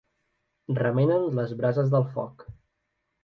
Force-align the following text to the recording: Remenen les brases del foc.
Remenen 0.77 1.27
les 1.41 1.53
brases 1.61 1.93
del 1.97 2.09
foc. 2.17 2.47